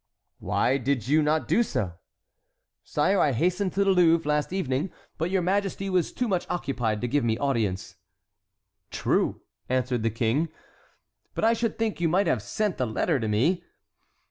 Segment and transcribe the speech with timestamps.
[0.39, 1.93] "Why did you not do so?"
[2.83, 7.01] "Sire, I hastened to the Louvre last evening, but your majesty was too much occupied
[7.01, 7.97] to give me audience."
[8.89, 10.49] "True!" answered the king;
[11.35, 13.63] "but I should think you might have sent the letter to me?"